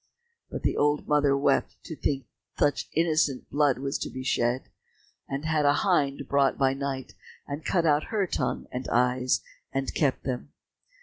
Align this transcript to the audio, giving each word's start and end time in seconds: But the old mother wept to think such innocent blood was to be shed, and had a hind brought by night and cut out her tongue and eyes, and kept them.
But 0.49 0.63
the 0.63 0.77
old 0.77 1.07
mother 1.07 1.37
wept 1.37 1.75
to 1.83 1.95
think 1.95 2.25
such 2.57 2.89
innocent 2.93 3.51
blood 3.51 3.77
was 3.77 3.99
to 3.99 4.09
be 4.09 4.23
shed, 4.23 4.63
and 5.29 5.45
had 5.45 5.63
a 5.63 5.73
hind 5.85 6.27
brought 6.27 6.57
by 6.57 6.73
night 6.73 7.13
and 7.47 7.63
cut 7.63 7.85
out 7.85 8.05
her 8.05 8.25
tongue 8.25 8.65
and 8.71 8.87
eyes, 8.91 9.41
and 9.71 9.93
kept 9.93 10.23
them. 10.23 10.53